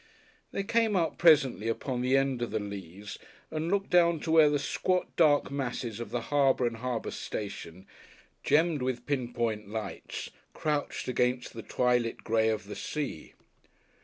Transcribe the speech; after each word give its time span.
They 0.51 0.63
came 0.63 0.95
out 0.95 1.19
presently 1.19 1.67
upon 1.67 2.01
the 2.01 2.17
end 2.17 2.41
of 2.41 2.49
the 2.49 2.59
Leas 2.59 3.19
and 3.51 3.69
looked 3.69 3.91
down 3.91 4.19
to 4.21 4.31
where 4.31 4.49
the 4.49 4.57
squat 4.57 5.15
dark 5.15 5.51
masses 5.51 5.99
of 5.99 6.09
the 6.09 6.21
Harbour 6.33 6.65
and 6.65 6.77
Harbour 6.77 7.11
Station, 7.11 7.85
gemmed 8.43 8.81
with 8.81 9.05
pinpoint 9.05 9.69
lights, 9.69 10.31
crouched 10.55 11.07
against 11.07 11.53
the 11.53 11.61
twilit 11.61 12.23
grey 12.23 12.49
of 12.49 12.63
the 12.63 12.75
sea. 12.75 13.35